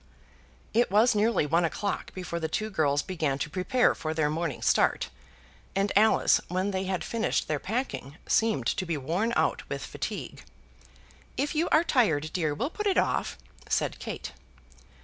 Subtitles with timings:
[0.73, 4.63] It was nearly one o'clock before the two girls began to prepare for their morning
[4.63, 5.11] start,
[5.75, 10.41] and Alice, when they had finished their packing, seemed to be worn out with fatigue.
[11.37, 13.37] "If you are tired, dear, we'll put it off,"
[13.69, 14.31] said Kate.